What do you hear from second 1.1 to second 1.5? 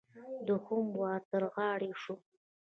را تر